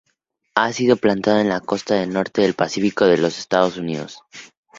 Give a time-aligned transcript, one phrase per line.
[0.55, 4.17] Ha sido plantado en la costa norte del Pacífico de los Estados Unidos.